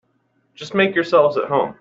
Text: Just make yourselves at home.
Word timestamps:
Just 0.55 0.73
make 0.73 0.95
yourselves 0.95 1.37
at 1.37 1.45
home. 1.47 1.75